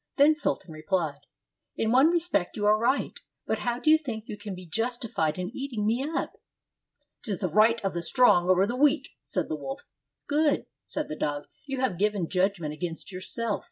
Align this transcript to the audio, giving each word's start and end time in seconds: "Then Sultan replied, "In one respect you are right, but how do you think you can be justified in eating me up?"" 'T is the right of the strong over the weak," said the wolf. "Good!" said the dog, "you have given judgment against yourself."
"Then 0.18 0.34
Sultan 0.34 0.74
replied, 0.74 1.20
"In 1.74 1.90
one 1.90 2.08
respect 2.08 2.54
you 2.54 2.66
are 2.66 2.78
right, 2.78 3.18
but 3.46 3.60
how 3.60 3.78
do 3.78 3.88
you 3.90 3.96
think 3.96 4.24
you 4.28 4.36
can 4.36 4.54
be 4.54 4.66
justified 4.66 5.38
in 5.38 5.50
eating 5.54 5.86
me 5.86 6.06
up?"" 6.06 6.34
'T 7.24 7.32
is 7.32 7.38
the 7.38 7.48
right 7.48 7.82
of 7.82 7.94
the 7.94 8.02
strong 8.02 8.50
over 8.50 8.66
the 8.66 8.76
weak," 8.76 9.08
said 9.24 9.48
the 9.48 9.56
wolf. 9.56 9.88
"Good!" 10.26 10.66
said 10.84 11.08
the 11.08 11.16
dog, 11.16 11.46
"you 11.64 11.80
have 11.80 11.98
given 11.98 12.28
judgment 12.28 12.74
against 12.74 13.10
yourself." 13.10 13.70